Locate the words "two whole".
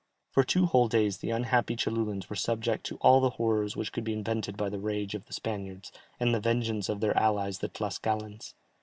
0.43-0.87